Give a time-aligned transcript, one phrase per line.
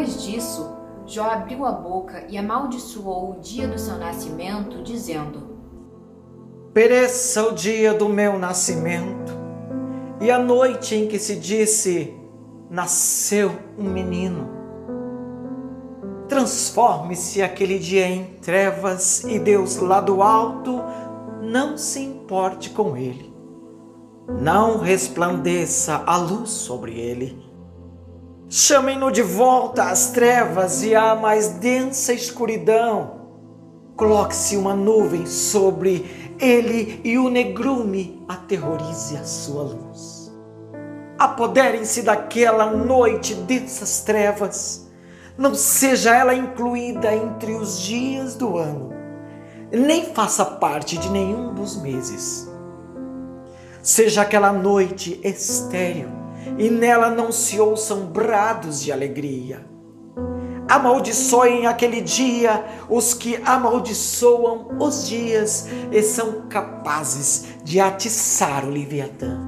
[0.00, 5.58] Depois disso, Jó abriu a boca e amaldiçoou o dia do seu nascimento, dizendo:
[6.72, 9.30] Pereça o dia do meu nascimento
[10.18, 12.14] e a noite em que se disse:
[12.70, 14.48] Nasceu um menino.
[16.28, 20.80] Transforme-se aquele dia em trevas e Deus lá do alto
[21.42, 23.30] não se importe com ele.
[24.40, 27.49] Não resplandeça a luz sobre ele.
[28.52, 33.20] Chamem-no de volta às trevas e à mais densa escuridão.
[33.94, 40.34] Coloque-se uma nuvem sobre ele e o negrume aterrorize a sua luz.
[41.16, 44.90] Apoderem-se daquela noite dessas trevas
[45.38, 48.92] não seja ela incluída entre os dias do ano,
[49.70, 52.50] nem faça parte de nenhum dos meses.
[53.80, 56.19] Seja aquela noite estéril
[56.58, 59.64] e nela não se ouçam brados de alegria.
[60.68, 69.40] Amaldiçoem aquele dia os que amaldiçoam os dias e são capazes de atiçar o Leviatã.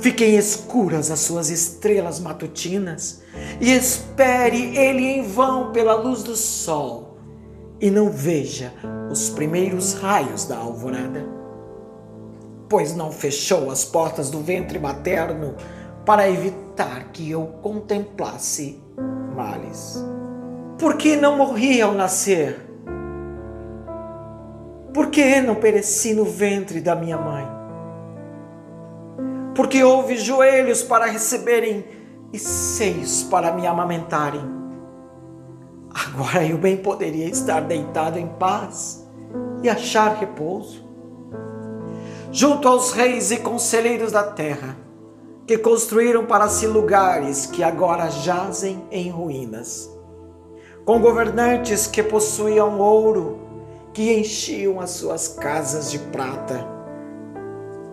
[0.00, 3.22] Fiquem escuras as suas estrelas matutinas
[3.60, 7.18] e espere ele em vão pela luz do sol
[7.80, 8.72] e não veja
[9.10, 11.37] os primeiros raios da alvorada.
[12.68, 15.54] Pois não fechou as portas do ventre materno
[16.04, 18.82] para evitar que eu contemplasse
[19.34, 20.04] males.
[20.78, 22.66] Por que não morri ao nascer?
[24.92, 27.46] Por que não pereci no ventre da minha mãe?
[29.54, 31.84] Porque houve joelhos para receberem
[32.32, 34.40] e seios para me amamentarem.
[35.92, 39.06] Agora eu bem poderia estar deitado em paz
[39.62, 40.87] e achar repouso.
[42.30, 44.76] Junto aos reis e conselheiros da terra,
[45.46, 49.90] que construíram para si lugares que agora jazem em ruínas,
[50.84, 53.38] com governantes que possuíam ouro,
[53.92, 56.66] que enchiam as suas casas de prata.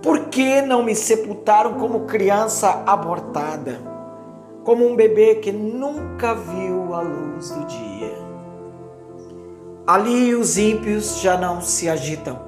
[0.02, 3.96] Por que não me sepultaram como criança abortada?
[4.66, 8.16] como um bebê que nunca viu a luz do dia.
[9.86, 12.40] Ali os ímpios já não se agitam,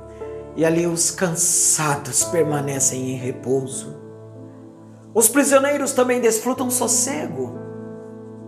[0.58, 3.96] e ali os cansados permanecem em repouso.
[5.14, 7.56] Os prisioneiros também desfrutam sossego.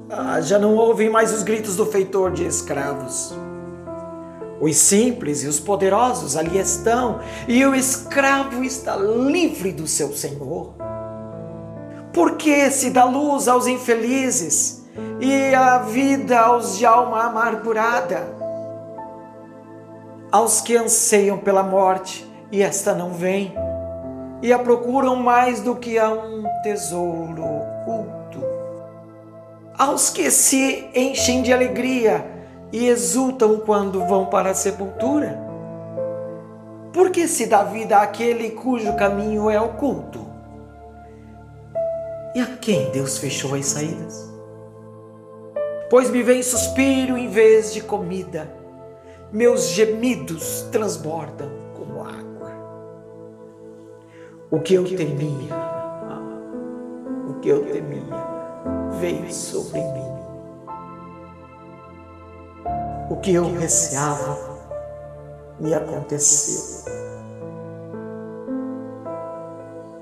[0.10, 3.38] Ah, já não ouvem mais os gritos do feitor de escravos.
[4.60, 10.74] Os simples e os poderosos ali estão, e o escravo está livre do seu senhor.
[12.12, 14.84] Por que se dá luz aos infelizes
[15.22, 18.49] e a vida aos de alma amargurada?
[20.32, 23.52] Aos que anseiam pela morte e esta não vem,
[24.44, 28.44] e a procuram mais do que a um tesouro oculto.
[29.76, 32.24] Aos que se enchem de alegria
[32.72, 35.40] e exultam quando vão para a sepultura?
[36.94, 40.28] Por que se dá vida àquele cujo caminho é oculto?
[42.36, 44.30] E a quem Deus fechou as saídas?
[45.90, 48.59] Pois me vem suspiro em vez de comida,
[49.32, 52.52] meus gemidos transbordam como água.
[54.50, 55.56] O que eu temia,
[57.30, 58.18] o que eu temia,
[59.00, 60.10] veio sobre mim.
[63.12, 64.38] O que eu receava
[65.60, 66.92] me aconteceu.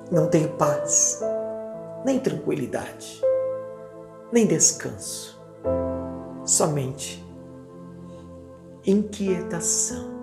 [0.09, 1.21] Não tenho paz
[2.05, 3.21] nem tranquilidade,
[4.31, 5.37] nem descanso,
[6.45, 7.26] somente
[8.87, 10.16] inquietação.